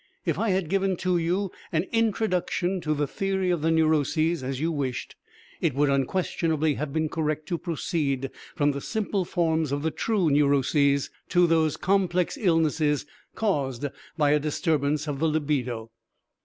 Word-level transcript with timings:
If 0.25 0.39
I 0.39 0.49
had 0.49 0.67
given 0.67 0.97
to 0.97 1.19
you 1.19 1.51
an 1.71 1.83
Introduction 1.91 2.81
to 2.81 2.95
the 2.95 3.05
Theory 3.05 3.51
of 3.51 3.61
the 3.61 3.69
Neuroses 3.69 4.41
as 4.41 4.59
you 4.59 4.71
wished, 4.71 5.15
it 5.61 5.75
would 5.75 5.89
unquestionably 5.89 6.73
have 6.73 6.91
been 6.91 7.07
correct 7.07 7.45
to 7.49 7.59
proceed 7.59 8.31
from 8.55 8.71
the 8.71 8.81
simple 8.81 9.25
forms 9.25 9.71
of 9.71 9.83
the 9.83 9.91
true 9.91 10.31
neuroses 10.31 11.11
to 11.29 11.45
those 11.45 11.77
complex 11.77 12.35
illnesses 12.35 13.05
caused 13.35 13.85
by 14.17 14.31
a 14.31 14.39
disturbance 14.39 15.07
of 15.07 15.19
the 15.19 15.27
libido. 15.27 15.91